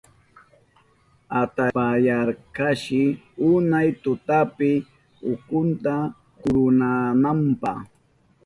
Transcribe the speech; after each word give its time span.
Ataripayarkashi 1.41 3.01
unay 3.49 3.87
tutapi 4.03 4.71
utkunta 5.31 5.95
kururunanpa. 6.39 7.71